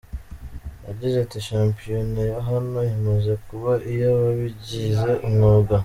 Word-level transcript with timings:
Yagize 0.87 1.15
ati: 1.25 1.37
“Shampiyona 1.49 2.19
ya 2.31 2.39
hano 2.49 2.77
imaze 2.97 3.31
kuba 3.45 3.71
iy’ababigize 3.91 5.11
umwuga. 5.27 5.75